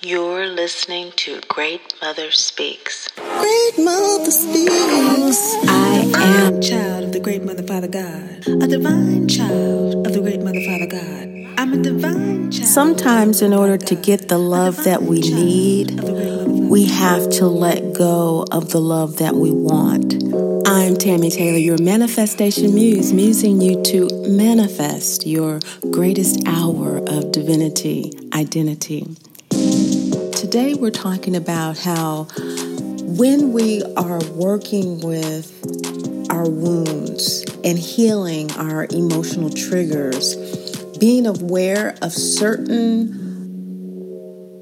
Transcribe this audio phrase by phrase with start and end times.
[0.00, 3.08] You're listening to Great Mother Speaks.
[3.16, 5.56] Great Mother Speaks.
[5.66, 10.20] I am a child of the Great Mother Father God, a divine child of the
[10.20, 11.58] Great Mother Father God.
[11.58, 12.68] I'm a divine child.
[12.68, 18.46] Sometimes, in order to get the love that we need, we have to let go
[18.52, 20.14] of the love that we want.
[20.64, 25.58] I'm Tammy Taylor, your manifestation muse, musing you to manifest your
[25.90, 29.16] greatest hour of divinity, identity.
[30.38, 35.52] Today, we're talking about how when we are working with
[36.30, 40.36] our wounds and healing our emotional triggers,
[40.98, 43.18] being aware of certain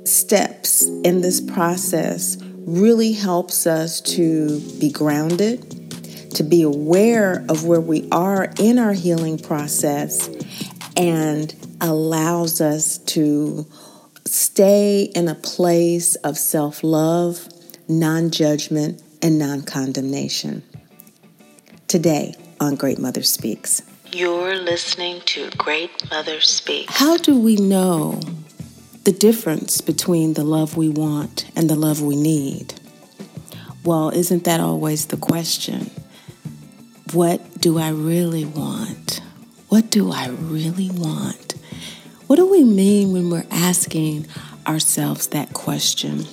[0.06, 7.82] steps in this process really helps us to be grounded, to be aware of where
[7.82, 10.30] we are in our healing process,
[10.96, 13.66] and allows us to
[14.26, 17.48] stay in a place of self love,
[17.88, 20.62] non judgment, and non condemnation.
[21.88, 23.82] Today on Great Mother Speaks.
[24.12, 26.92] You're listening to Great Mother Speaks.
[26.96, 28.20] How do we know
[29.04, 32.74] the difference between the love we want and the love we need?
[33.84, 35.90] Well, isn't that always the question?
[37.12, 39.20] What do I really want?
[39.68, 41.45] What do I really want?
[42.26, 44.26] What do we mean when we're asking
[44.66, 46.26] ourselves that question?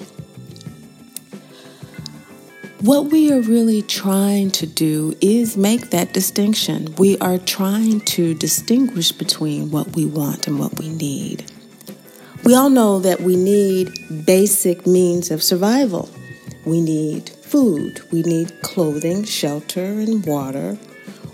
[2.82, 6.96] What we are really trying to do is make that distinction.
[6.98, 11.46] We are trying to distinguish between what we want and what we need.
[12.44, 13.94] We all know that we need
[14.26, 16.10] basic means of survival.
[16.66, 20.76] We need food, we need clothing, shelter, and water.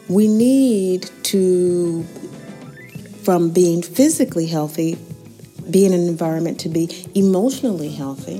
[0.09, 2.05] We need to
[3.29, 4.97] from being physically healthy,
[5.69, 8.37] be in an environment to be emotionally healthy.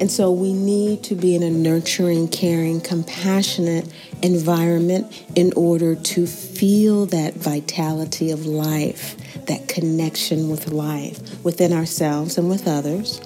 [0.00, 3.86] And so we need to be in a nurturing, caring, compassionate
[4.20, 12.36] environment in order to feel that vitality of life, that connection with life within ourselves
[12.36, 13.20] and with others.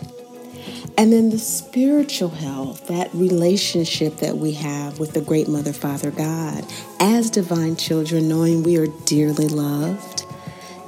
[0.99, 6.11] And then the spiritual health, that relationship that we have with the great Mother, Father,
[6.11, 6.67] God,
[7.01, 10.26] as divine children, knowing we are dearly loved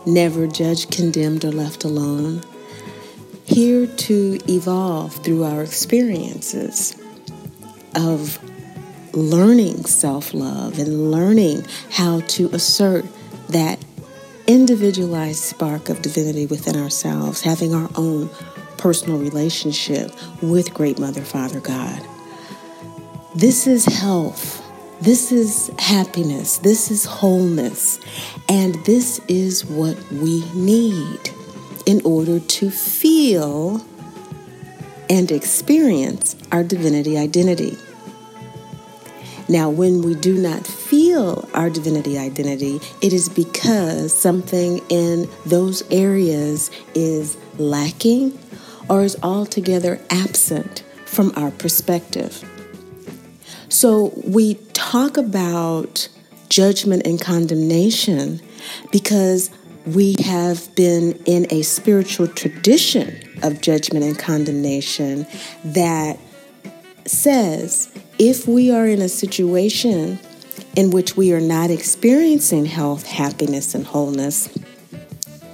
[0.08, 2.42] never judged, condemned, or left alone.
[3.44, 6.96] Here to evolve through our experiences
[7.94, 8.38] of
[9.14, 13.04] learning self love and learning how to assert
[13.48, 13.78] that
[14.46, 18.28] individualized spark of divinity within ourselves, having our own
[18.78, 20.10] personal relationship
[20.42, 22.02] with Great Mother, Father God.
[23.34, 24.64] This is health.
[25.00, 26.58] This is happiness.
[26.58, 28.00] This is wholeness.
[28.48, 31.30] And this is what we need
[31.86, 33.80] in order to feel
[35.08, 37.76] and experience our divinity identity.
[39.48, 45.88] Now, when we do not feel our divinity identity, it is because something in those
[45.92, 48.36] areas is lacking
[48.90, 52.44] or is altogether absent from our perspective.
[53.68, 56.08] So we talk about
[56.48, 58.40] judgment and condemnation
[58.90, 59.50] because
[59.86, 65.26] we have been in a spiritual tradition of judgment and condemnation
[65.64, 66.18] that
[67.04, 70.18] says if we are in a situation
[70.76, 74.48] in which we are not experiencing health, happiness, and wholeness,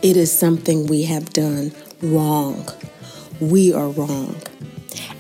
[0.03, 1.73] it is something we have done
[2.03, 2.69] wrong.
[3.41, 4.37] We are wrong.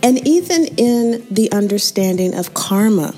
[0.03, 3.15] And even in the understanding of karma,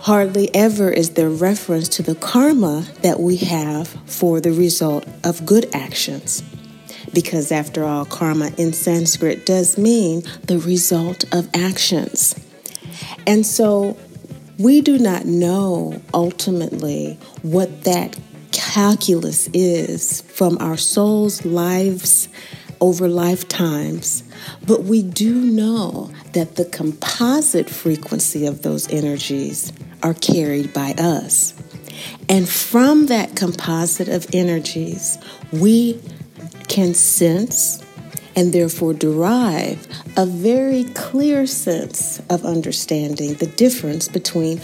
[0.00, 5.44] hardly ever is there reference to the karma that we have for the result of
[5.44, 6.42] good actions.
[7.12, 12.34] Because after all, karma in Sanskrit does mean the result of actions.
[13.26, 13.96] And so
[14.58, 18.18] we do not know ultimately what that
[18.52, 22.28] calculus is from our soul's lives
[22.80, 24.22] over lifetimes
[24.66, 29.72] but we do know that the composite frequency of those energies
[30.02, 31.54] are carried by us.
[32.28, 35.18] And from that composite of energies,
[35.52, 36.00] we
[36.68, 37.82] can sense
[38.34, 39.86] and therefore derive
[40.16, 44.60] a very clear sense of understanding the difference between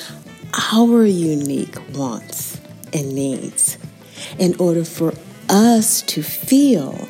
[0.73, 2.61] our unique wants
[2.93, 3.79] and needs
[4.39, 5.15] in order for
[5.49, 7.09] us to feel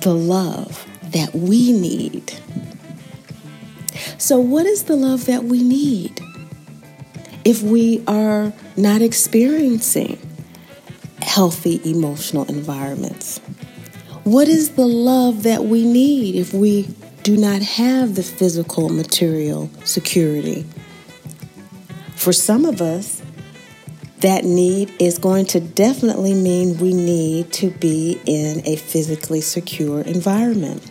[0.00, 2.32] the love that we need.
[4.18, 6.20] So, what is the love that we need
[7.44, 10.18] if we are not experiencing
[11.22, 13.38] healthy emotional environments?
[14.24, 16.88] What is the love that we need if we
[17.22, 20.66] do not have the physical material security?
[22.16, 23.19] For some of us,
[24.20, 30.02] that need is going to definitely mean we need to be in a physically secure
[30.02, 30.90] environment.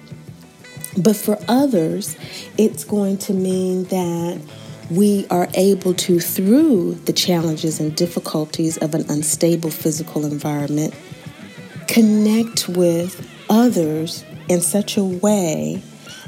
[0.98, 2.18] But for others,
[2.58, 4.42] it's going to mean that
[4.90, 10.96] we are able to, through the challenges and difficulties of an unstable physical environment,
[11.88, 15.82] connect with others in such a way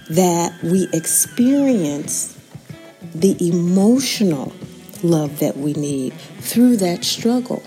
[0.10, 2.38] that we experience
[3.16, 4.54] the emotional
[5.04, 7.64] love that we need through that struggle.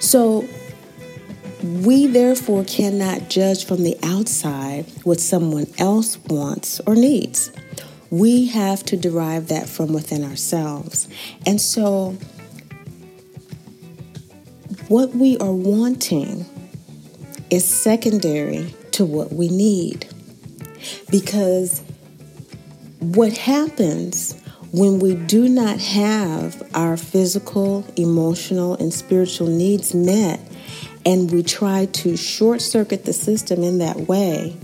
[0.00, 0.48] So,
[1.62, 7.52] we therefore cannot judge from the outside what someone else wants or needs.
[8.10, 11.08] We have to derive that from within ourselves.
[11.46, 12.16] And so,
[14.88, 16.44] what we are wanting
[17.48, 20.06] is secondary to what we need.
[21.10, 21.80] Because
[22.98, 24.41] what happens
[24.72, 30.40] when we do not have our physical, emotional, and spiritual needs met,
[31.04, 34.56] and we try to short circuit the system in that way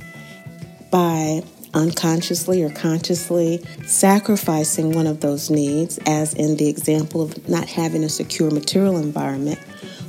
[0.90, 1.42] by
[1.74, 8.02] unconsciously or consciously sacrificing one of those needs, as in the example of not having
[8.02, 9.58] a secure material environment,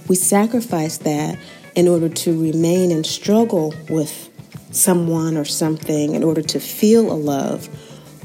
[0.07, 1.37] we sacrifice that
[1.75, 4.29] in order to remain and struggle with
[4.71, 7.67] someone or something in order to feel a love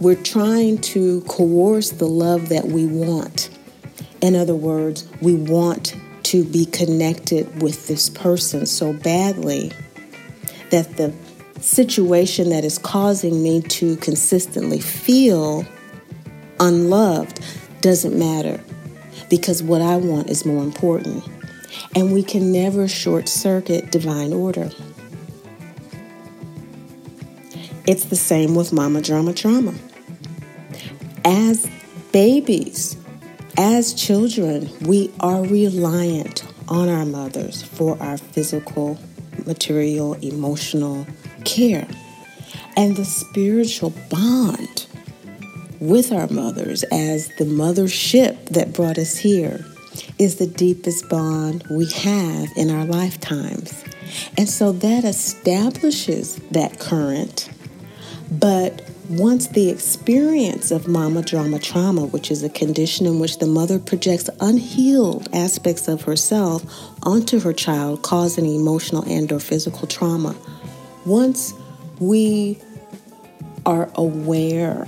[0.05, 3.49] we're trying to coerce the love that we want.
[4.21, 9.73] In other words, we want to be connected with this person so badly
[10.69, 11.15] that the
[11.59, 15.65] situation that is causing me to consistently feel
[16.61, 17.41] unloved
[17.81, 18.62] doesn't matter
[19.31, 21.27] because what I want is more important.
[21.97, 24.71] And we can never short circuit divine order.
[27.87, 29.73] It's the same with mama drama trauma.
[31.25, 31.69] As
[32.12, 32.97] babies,
[33.56, 38.99] as children, we are reliant on our mothers for our physical,
[39.47, 41.06] material, emotional
[41.44, 41.88] care.
[42.76, 44.87] And the spiritual bond
[45.81, 49.65] with our mothers as the mothership that brought us here
[50.19, 53.85] is the deepest bond we have in our lifetimes.
[54.37, 57.49] And so that establishes that current
[58.31, 63.47] but once the experience of mama drama trauma, which is a condition in which the
[63.47, 66.65] mother projects unhealed aspects of herself
[67.03, 70.35] onto her child, causing emotional and or physical trauma,
[71.05, 71.53] once
[71.99, 72.59] we
[73.67, 74.87] are aware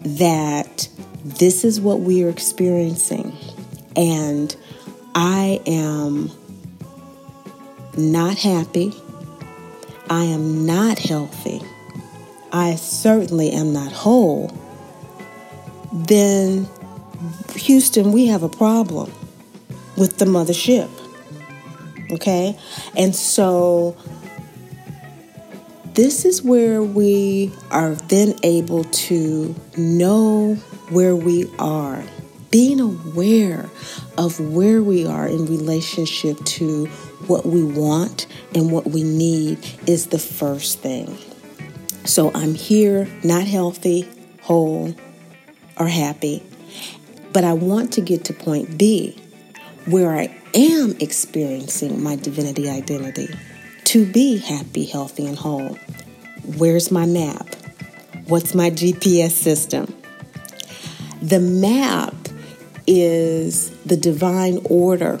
[0.00, 0.88] that
[1.24, 3.36] this is what we are experiencing
[3.94, 4.56] and
[5.14, 6.30] I am
[7.96, 8.92] not happy,
[10.10, 11.60] I am not healthy
[12.52, 14.52] I certainly am not whole,
[15.92, 16.68] then
[17.54, 19.10] Houston, we have a problem
[19.96, 20.90] with the mothership.
[22.10, 22.58] Okay?
[22.96, 23.96] And so
[25.94, 30.54] this is where we are then able to know
[30.90, 32.02] where we are.
[32.50, 33.70] Being aware
[34.18, 36.86] of where we are in relationship to
[37.26, 41.16] what we want and what we need is the first thing.
[42.04, 44.08] So I'm here, not healthy,
[44.42, 44.94] whole,
[45.78, 46.42] or happy,
[47.32, 49.16] but I want to get to point B,
[49.86, 53.28] where I am experiencing my divinity identity
[53.84, 55.78] to be happy, healthy, and whole.
[56.56, 57.46] Where's my map?
[58.26, 59.94] What's my GPS system?
[61.22, 62.14] The map
[62.86, 65.20] is the divine order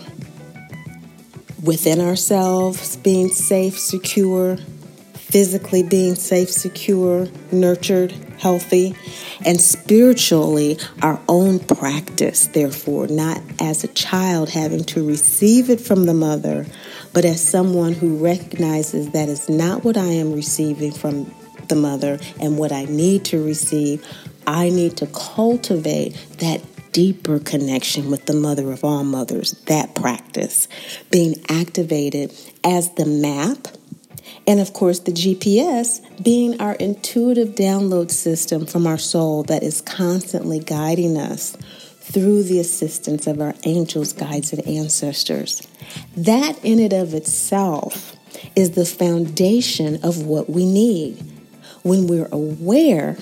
[1.62, 4.58] within ourselves, being safe, secure,
[5.32, 8.94] physically being safe, secure, nurtured, healthy,
[9.46, 16.04] and spiritually our own practice, therefore, not as a child having to receive it from
[16.04, 16.66] the mother,
[17.14, 21.34] but as someone who recognizes that is not what I am receiving from
[21.68, 24.06] the mother and what I need to receive.
[24.46, 26.60] I need to cultivate that
[26.92, 30.68] deeper connection with the mother of all mothers, that practice
[31.10, 32.34] being activated
[32.64, 33.68] as the map
[34.46, 39.80] and of course, the GPS being our intuitive download system from our soul that is
[39.80, 41.56] constantly guiding us
[42.00, 45.66] through the assistance of our angels, guides, and ancestors.
[46.16, 48.16] That in and of itself
[48.56, 51.22] is the foundation of what we need.
[51.82, 53.16] When we're aware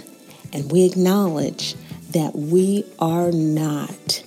[0.53, 1.75] and we acknowledge
[2.11, 4.25] that we are not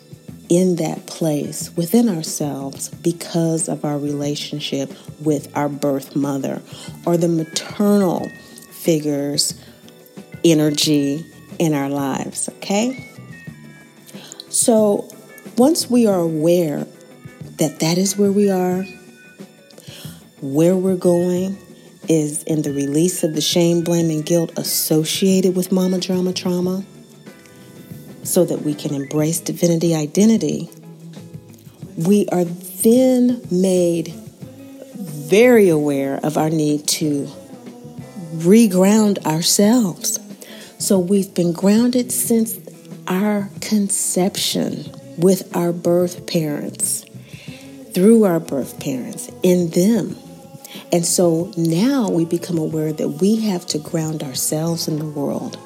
[0.53, 6.61] in that place within ourselves because of our relationship with our birth mother
[7.05, 8.29] or the maternal
[8.71, 9.59] figures
[10.43, 11.25] energy
[11.57, 13.09] in our lives, okay?
[14.49, 15.09] So,
[15.57, 16.85] once we are aware
[17.57, 18.83] that that is where we are,
[20.41, 21.57] where we're going
[22.09, 26.83] is in the release of the shame, blame, and guilt associated with mama drama trauma
[28.23, 30.69] so that we can embrace divinity identity,
[31.97, 37.27] we are then made very aware of our need to
[38.35, 40.19] reground ourselves.
[40.79, 42.57] So we've been grounded since
[43.07, 44.85] our conception
[45.17, 47.05] with our birth parents,
[47.93, 50.17] through our birth parents, in them.
[50.91, 55.57] And so now we become aware that we have to ground ourselves in the world.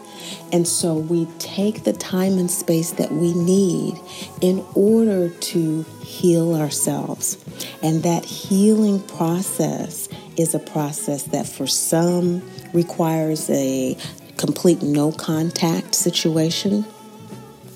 [0.52, 4.00] And so we take the time and space that we need
[4.42, 7.38] in order to heal ourselves.
[7.84, 12.42] And that healing process is a process that for some
[12.74, 13.98] requires a
[14.38, 16.84] complete no contact situation,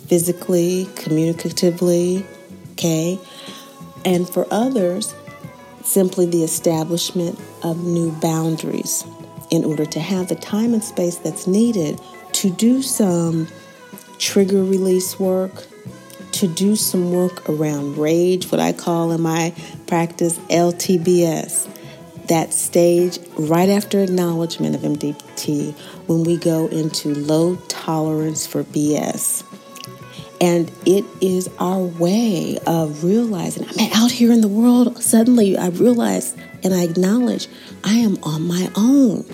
[0.07, 2.25] physically, communicatively,
[2.73, 3.19] okay?
[4.05, 5.13] And for others,
[5.83, 9.03] simply the establishment of new boundaries
[9.49, 11.99] in order to have the time and space that's needed
[12.33, 13.47] to do some
[14.17, 15.65] trigger release work,
[16.33, 19.53] to do some work around rage, what I call in my
[19.87, 21.67] practice LTBS.
[22.27, 25.73] That stage right after acknowledgement of MDT
[26.07, 29.43] when we go into low tolerance for BS.
[30.39, 35.67] And it is our way of realizing, I'm out here in the world, suddenly I
[35.69, 37.47] realize and I acknowledge
[37.83, 39.25] I am on my own.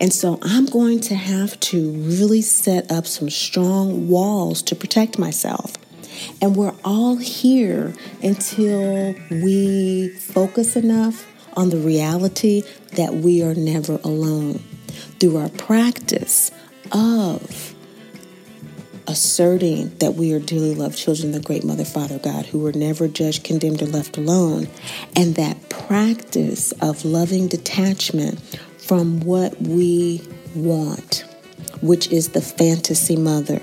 [0.00, 5.18] And so I'm going to have to really set up some strong walls to protect
[5.18, 5.74] myself.
[6.40, 13.98] And we're all here until we focus enough on the reality that we are never
[14.04, 14.62] alone.
[15.18, 16.50] Through our practice
[16.92, 17.74] of
[19.06, 22.72] asserting that we are dearly loved children of the great Mother, Father, God, who were
[22.72, 24.68] never judged, condemned, or left alone,
[25.14, 28.40] and that practice of loving detachment
[28.86, 30.22] from what we
[30.54, 31.24] want,
[31.80, 33.60] which is the fantasy mother,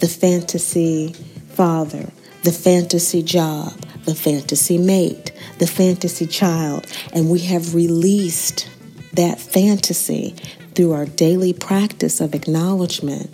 [0.00, 1.12] the fantasy
[1.50, 2.10] father,
[2.42, 3.72] the fantasy job,
[4.04, 8.68] the fantasy mate, the fantasy child, and we have released
[9.12, 10.34] that fantasy
[10.74, 13.30] through our daily practice of acknowledgement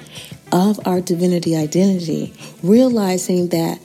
[0.52, 3.78] of our divinity identity, realizing that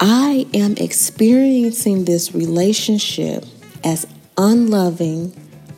[0.00, 3.44] I am experiencing this relationship
[3.82, 5.32] as unloving,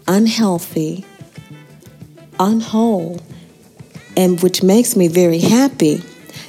[0.09, 1.05] unhealthy,
[2.39, 3.23] unwhole,
[4.17, 6.03] and which makes me very happy,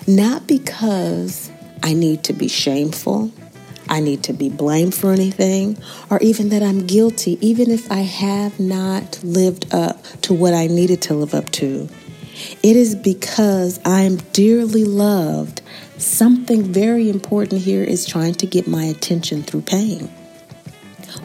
[0.07, 1.51] not because
[1.83, 3.31] I need to be shameful,
[3.89, 5.77] I need to be blamed for anything,
[6.09, 10.67] or even that I'm guilty, even if I have not lived up to what I
[10.67, 11.87] needed to live up to.
[12.61, 15.61] It is because I'm dearly loved.
[15.97, 20.09] Something very important here is trying to get my attention through pain.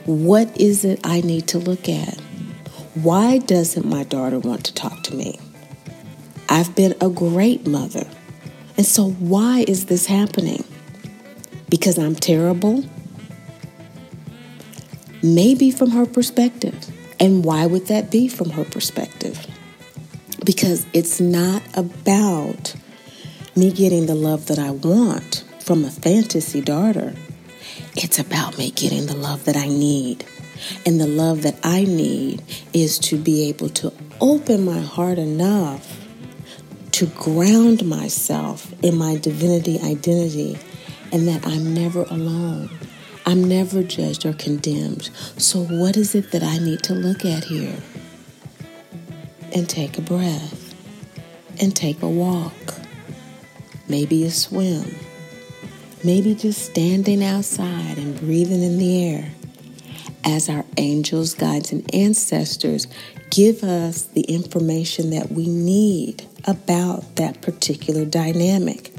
[0.07, 2.22] What is it I need to look at?
[2.95, 5.41] Why doesn't my daughter want to talk to me?
[6.49, 8.07] I've been a great mother.
[8.77, 10.65] And so, why is this happening?
[11.69, 12.85] Because I'm terrible?
[15.23, 16.89] Maybe from her perspective.
[17.19, 19.47] And why would that be from her perspective?
[20.45, 22.75] because it's not about
[23.55, 27.15] me getting the love that I want from a fantasy daughter.
[27.95, 30.25] It's about me getting the love that I need.
[30.87, 32.43] And the love that I need
[32.73, 36.01] is to be able to open my heart enough
[36.93, 40.59] to ground myself in my divinity identity
[41.11, 42.71] and that I'm never alone.
[43.25, 45.11] I'm never judged or condemned.
[45.39, 47.77] So, what is it that I need to look at here?
[49.55, 50.75] and take a breath
[51.61, 52.75] and take a walk,
[53.89, 54.95] maybe a swim,
[56.05, 59.31] maybe just standing outside and breathing in the air
[60.25, 62.87] as our angels, guides, and ancestors
[63.31, 68.93] give us the information that we need about that particular dynamic.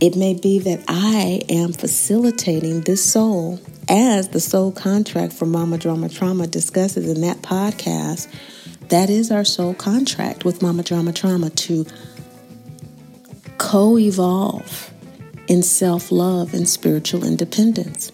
[0.00, 5.78] It may be that I am facilitating this soul as the soul contract for Mama
[5.78, 8.28] Drama Trauma discusses in that podcast,
[8.88, 11.86] that is our soul contract with Mama Drama Trauma to
[13.58, 14.92] co evolve
[15.48, 18.12] in self love and spiritual independence.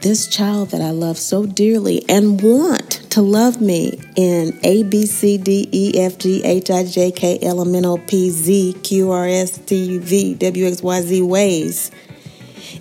[0.00, 5.06] This child that I love so dearly and want to love me in A, B,
[5.06, 8.74] C, D, E, F, G, H, I, J, K, L, M, N, O, P, Z,
[8.84, 11.90] Q, R, S, T, U, V, W, X, Y, Z ways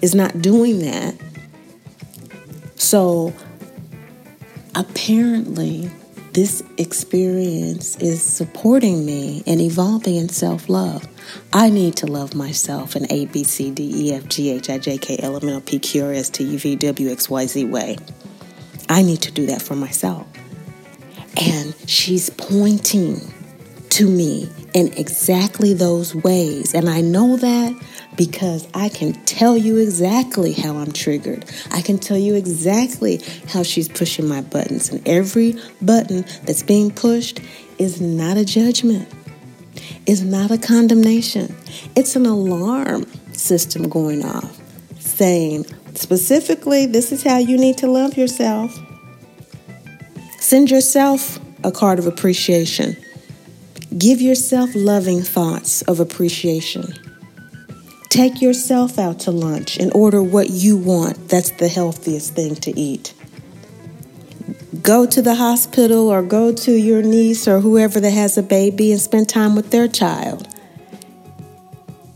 [0.03, 1.15] is not doing that.
[2.75, 3.33] So
[4.75, 5.89] apparently,
[6.38, 11.08] this experience is supporting me and evolving in self love.
[11.51, 14.77] I need to love myself in A, B, C, D, E, F, G, H, I,
[14.77, 17.27] J, K, L, M, N, O, P, Q, R, S, T, U, V, W, X,
[17.27, 17.98] Y, Z way.
[18.88, 20.27] I need to do that for myself.
[21.38, 23.15] And she's pointing
[23.98, 26.75] to me in exactly those ways.
[26.75, 27.75] And I know that
[28.16, 31.46] because I can tell you exactly how I'm triggered.
[31.72, 34.89] I can tell you exactly how she's pushing my buttons.
[34.89, 37.39] And every button that's being pushed
[37.80, 39.12] is not a judgment,
[40.06, 41.56] is not a condemnation.
[41.96, 44.62] It's an alarm system going off
[45.00, 48.80] saying, specifically, this is how you need to love yourself.
[50.39, 52.96] Send yourself a card of appreciation.
[53.98, 56.94] Give yourself loving thoughts of appreciation.
[58.10, 61.30] Take yourself out to lunch and order what you want.
[61.30, 63.13] That's the healthiest thing to eat.
[64.82, 68.92] Go to the hospital or go to your niece or whoever that has a baby
[68.92, 70.48] and spend time with their child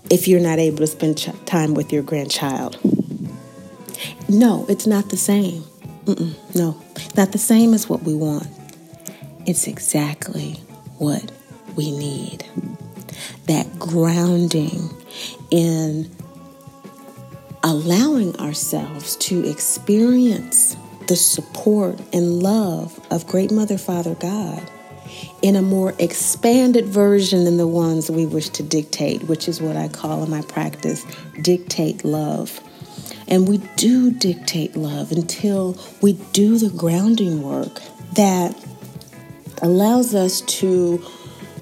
[0.10, 2.78] if you're not able to spend ch- time with your grandchild.
[4.28, 5.64] No, it's not the same.
[6.06, 6.80] Mm-mm, no,
[7.16, 8.48] not the same as what we want.
[9.46, 10.60] It's exactly
[10.98, 11.32] what
[11.75, 12.46] we need.
[13.48, 14.90] That grounding
[15.50, 16.10] in
[17.63, 20.75] allowing ourselves to experience
[21.08, 24.70] the support and love of Great Mother Father God
[25.42, 29.75] in a more expanded version than the ones we wish to dictate, which is what
[29.75, 31.06] I call in my practice
[31.42, 32.60] dictate love.
[33.28, 37.82] And we do dictate love until we do the grounding work
[38.13, 38.56] that
[39.62, 41.04] allows us to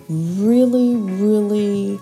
[0.10, 2.00] really, really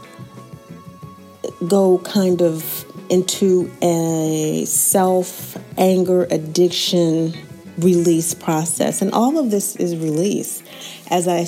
[1.67, 7.33] go kind of into a self anger addiction
[7.77, 9.01] release process.
[9.01, 10.63] And all of this is release.
[11.09, 11.47] As I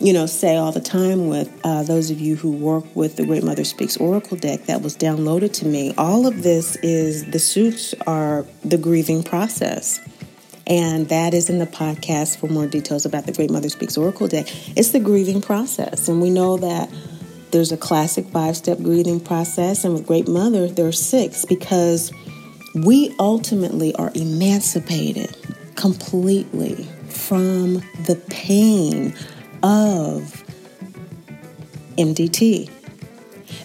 [0.00, 3.26] you know, say all the time with uh, those of you who work with the
[3.26, 5.92] Great Mother Speaks Oracle deck that was downloaded to me.
[5.98, 10.00] All of this is the suits are the grieving process.
[10.70, 14.28] And that is in the podcast for more details about the Great Mother Speaks Oracle
[14.28, 14.46] deck.
[14.76, 16.06] It's the grieving process.
[16.06, 16.88] And we know that
[17.50, 19.84] there's a classic five step grieving process.
[19.84, 22.12] And with Great Mother, there are six because
[22.84, 25.36] we ultimately are emancipated
[25.74, 27.74] completely from
[28.06, 29.12] the pain
[29.64, 30.44] of
[31.98, 32.79] MDT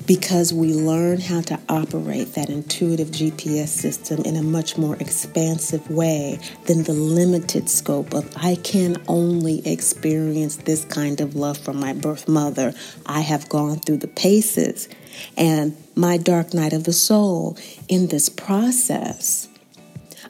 [0.08, 5.90] because we learn how to operate that intuitive GPS system in a much more expansive
[5.90, 11.80] way than the limited scope of I can only experience this kind of love from
[11.80, 12.74] my birth mother.
[13.06, 14.90] I have gone through the paces
[15.38, 19.48] and my dark night of the soul in this process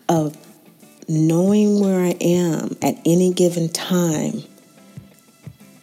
[0.07, 0.37] of
[1.07, 4.43] knowing where I am at any given time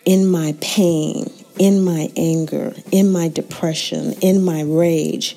[0.04, 5.36] in my pain in my anger, in my depression, in my rage,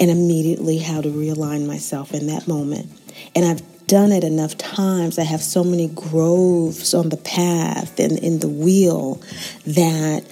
[0.00, 2.88] and immediately how to realign myself in that moment.
[3.34, 5.18] And I've done it enough times.
[5.18, 9.20] I have so many groves on the path and in the wheel
[9.66, 10.24] that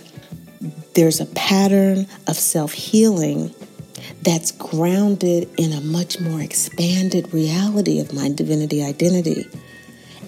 [0.95, 3.55] there's a pattern of self healing
[4.23, 9.47] that's grounded in a much more expanded reality of my divinity identity.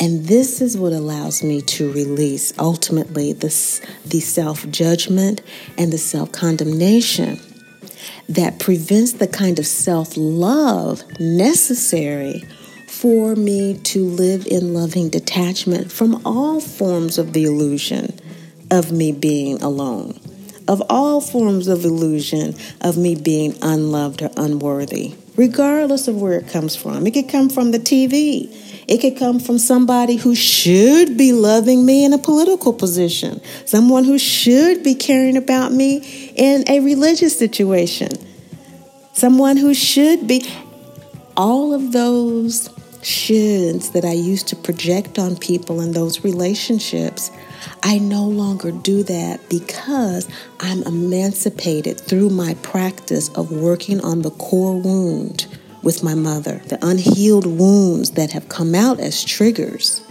[0.03, 5.43] And this is what allows me to release ultimately this, the self judgment
[5.79, 7.39] and the self condemnation
[8.29, 12.43] that prevents the kind of self love necessary
[12.89, 18.13] for me to live in loving detachment from all forms of the illusion
[18.73, 20.19] of me being alone,
[20.67, 26.49] of all forms of illusion of me being unloved or unworthy, regardless of where it
[26.49, 27.07] comes from.
[27.07, 28.53] It could come from the TV.
[28.93, 34.05] It could come from somebody who should be loving me in a political position, someone
[34.05, 38.11] who should be caring about me in a religious situation,
[39.15, 40.47] someone who should be.
[41.39, 42.69] All of those
[43.01, 47.31] shoulds that I used to project on people in those relationships,
[47.83, 50.29] I no longer do that because
[50.61, 55.47] I'm emancipated through my practice of working on the core wound
[55.83, 56.63] with my mother.
[56.67, 60.03] The unhealed wounds that have come out as triggers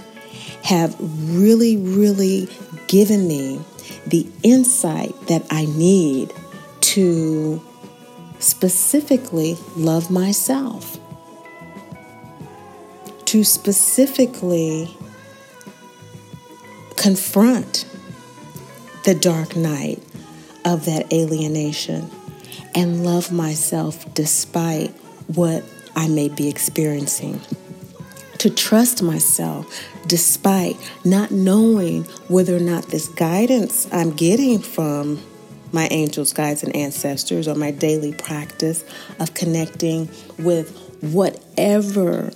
[0.64, 2.48] have really, really
[2.88, 3.62] given me
[4.06, 6.34] the insight that I need
[6.82, 7.62] to
[8.40, 11.00] specifically love myself,
[13.26, 14.96] to specifically
[16.98, 17.86] confront
[19.06, 20.04] the dark night
[20.66, 22.10] of that alienation
[22.76, 24.94] and love myself despite
[25.36, 25.64] what
[25.96, 27.42] I may be experiencing.
[28.40, 29.68] To trust myself
[30.08, 35.22] despite not knowing whether or not this guidance I'm getting from
[35.72, 38.84] my angels, guides, and ancestors or my daily practice
[39.20, 42.32] of connecting with whatever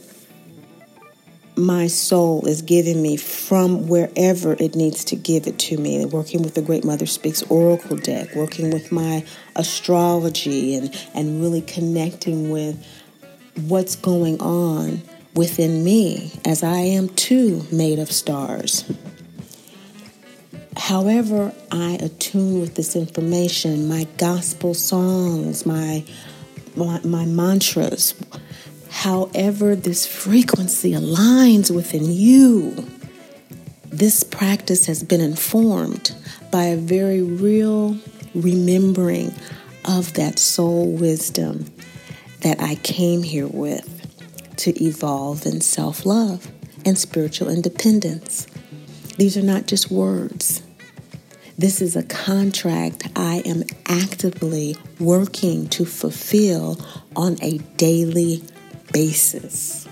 [1.58, 6.06] my soul is giving me from wherever it needs to give it to me.
[6.06, 11.62] Working with the Great Mother Speaks Oracle deck, working with my astrology, and, and really
[11.62, 12.86] connecting with
[13.68, 15.02] what's going on
[15.34, 18.84] within me, as I am too made of stars.
[20.78, 26.04] However, I attune with this information, my gospel songs, my,
[26.76, 28.14] my, my mantras,
[28.96, 32.74] however this frequency aligns within you,
[33.84, 36.16] this practice has been informed
[36.50, 37.98] by a very real
[38.34, 39.36] remembering
[39.84, 41.66] of that soul wisdom
[42.40, 43.92] that I came here with
[44.58, 46.50] to evolve in self love
[46.86, 48.48] and spiritual independence.
[49.18, 50.64] These are not just words.
[51.58, 56.80] This is a contract I am actively working to fulfill
[57.14, 58.42] on a daily
[58.96, 59.86] basis.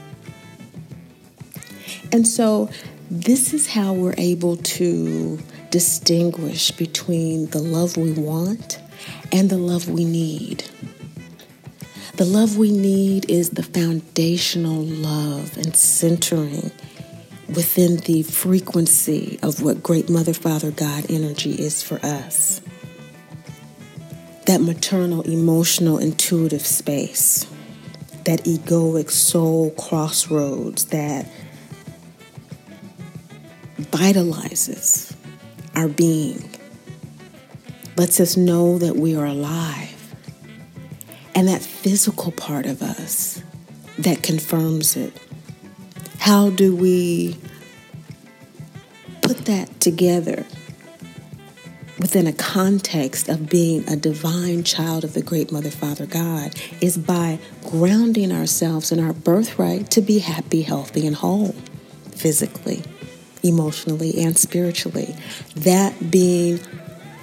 [2.13, 2.69] And so,
[3.11, 5.37] this is how we're able to
[5.71, 8.79] distinguish between the love we want
[9.33, 10.63] and the love we need.
[12.15, 16.71] The love we need is the foundational love and centering
[17.49, 22.61] within the frequency of what Great Mother, Father, God energy is for us.
[24.45, 27.45] That maternal, emotional, intuitive space,
[28.25, 31.29] that egoic soul crossroads that
[33.77, 35.15] vitalizes
[35.75, 36.49] our being,
[37.97, 40.15] lets us know that we are alive
[41.35, 43.41] and that physical part of us
[43.99, 45.19] that confirms it.
[46.19, 47.37] How do we
[49.21, 50.45] put that together
[52.03, 56.97] within a context of being a divine child of the great Mother, Father, God is
[56.97, 61.55] by grounding ourselves in our birthright to be happy, healthy, and whole
[62.11, 62.83] physically,
[63.41, 65.15] emotionally, and spiritually.
[65.55, 66.59] That being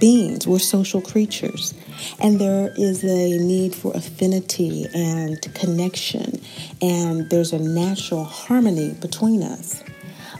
[0.00, 1.74] beings, we're social creatures.
[2.18, 6.40] And there is a need for affinity and connection,
[6.80, 9.84] and there's a natural harmony between us.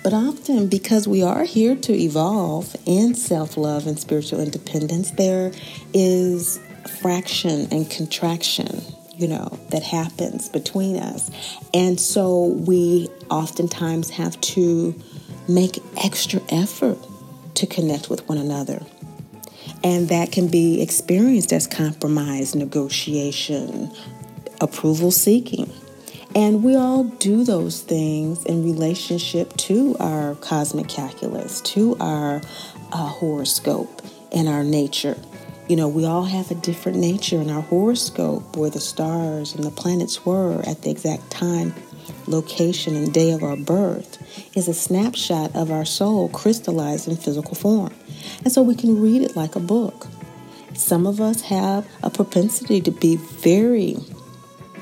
[0.02, 5.52] But often, because we are here to evolve in self love and spiritual independence, there
[5.94, 6.58] is
[7.00, 8.82] fraction and contraction,
[9.16, 11.30] you know, that happens between us.
[11.74, 14.94] And so we oftentimes have to
[15.48, 16.98] make extra effort
[17.54, 18.82] to connect with one another.
[19.84, 23.90] And that can be experienced as compromise, negotiation,
[24.60, 25.70] approval seeking.
[26.34, 32.40] And we all do those things in relationship to our cosmic calculus, to our
[32.92, 35.16] uh, horoscope, and our nature.
[35.68, 39.62] You know, we all have a different nature in our horoscope where the stars and
[39.62, 41.72] the planets were at the exact time,
[42.26, 44.18] location, and day of our birth
[44.56, 47.94] is a snapshot of our soul crystallized in physical form.
[48.42, 50.08] And so we can read it like a book.
[50.74, 53.96] Some of us have a propensity to be very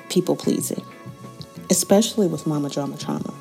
[0.09, 0.83] people pleasing,
[1.69, 3.35] especially with mama drama trauma.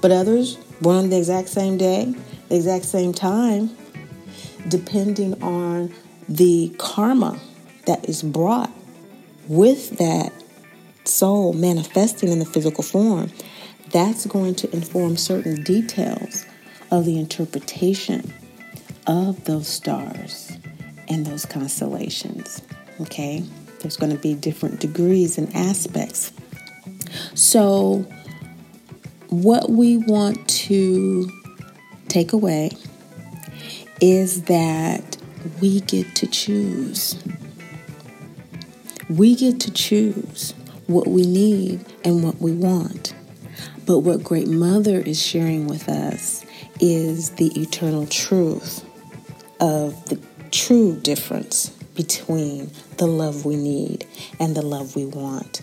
[0.00, 2.14] But others, born on the exact same day,
[2.48, 3.70] the exact same time,
[4.68, 5.92] depending on
[6.28, 7.38] the karma
[7.86, 8.70] that is brought
[9.48, 10.32] with that
[11.04, 13.30] soul manifesting in the physical form,
[13.90, 16.46] that's going to inform certain details
[16.90, 18.32] of the interpretation
[19.06, 20.56] of those stars
[21.08, 22.62] and those constellations.
[23.00, 23.44] Okay?
[23.80, 26.32] There's going to be different degrees and aspects.
[27.34, 28.06] So,
[29.28, 31.28] what we want to
[32.08, 32.70] take away
[34.00, 35.16] is that
[35.60, 37.22] we get to choose.
[39.08, 40.52] We get to choose
[40.86, 43.14] what we need and what we want.
[43.86, 46.44] But what Great Mother is sharing with us
[46.80, 48.84] is the eternal truth
[49.60, 54.06] of the true difference between the love we need
[54.40, 55.62] and the love we want.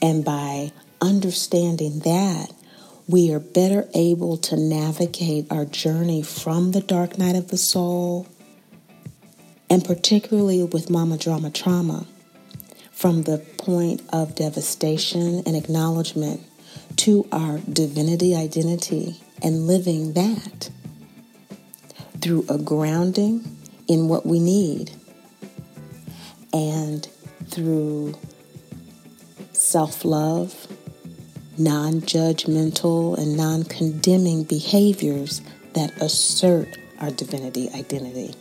[0.00, 2.52] And by understanding that,
[3.08, 8.26] we are better able to navigate our journey from the dark night of the soul,
[9.72, 12.06] and particularly with mama drama trauma,
[12.90, 16.42] from the point of devastation and acknowledgement
[16.96, 20.68] to our divinity identity and living that
[22.20, 23.56] through a grounding
[23.88, 24.90] in what we need
[26.52, 27.08] and
[27.48, 28.14] through
[29.54, 30.68] self love
[31.56, 35.40] non judgmental, and non condemning behaviors
[35.72, 38.34] that assert our divinity identity.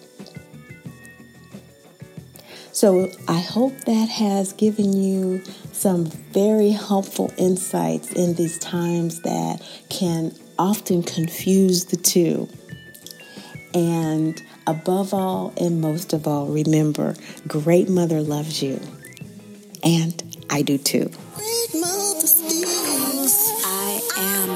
[2.82, 9.62] So, I hope that has given you some very helpful insights in these times that
[9.90, 12.50] can often confuse the two.
[13.76, 17.14] And above all and most of all, remember
[17.48, 18.82] Great Mother loves you.
[19.84, 21.12] And I do too.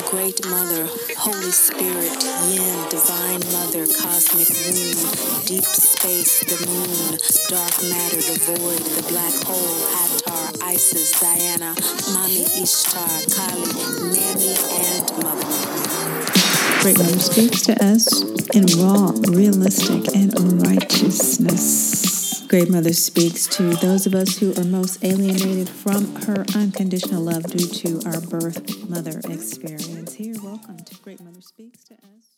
[0.09, 0.87] Great Mother,
[1.25, 7.17] Holy Spirit, Yin, Divine Mother, Cosmic Womb, Deep Space, the Moon,
[7.49, 11.73] Dark Matter, the Void, the Black Hole, Atar, Isis, Diana,
[12.13, 13.65] Mami Ishtar, Kali,
[14.13, 14.53] Nanny,
[14.85, 15.85] and Mother
[16.83, 18.21] Great Mother speaks to us
[18.53, 22.14] in raw, realistic, and righteousness.
[22.55, 27.43] Great Mother speaks to those of us who are most alienated from her unconditional love
[27.47, 30.13] due to our birth mother experience.
[30.13, 32.34] Here, welcome to Great Mother Speaks to us.